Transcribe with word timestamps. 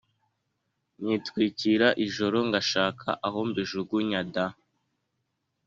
nitwikira 1.03 1.87
ijoro 2.05 2.37
ngashaka 2.49 3.09
aho 3.27 3.39
mbijugunya 3.49 4.21
da” 4.33 4.47